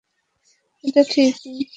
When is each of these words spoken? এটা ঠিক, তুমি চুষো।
এটা 0.83 1.01
ঠিক, 1.11 1.31
তুমি 1.43 1.61
চুষো। 1.61 1.69